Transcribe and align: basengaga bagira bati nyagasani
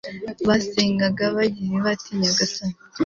basengaga 0.47 1.25
bagira 1.35 1.77
bati 1.85 2.09
nyagasani 2.19 2.77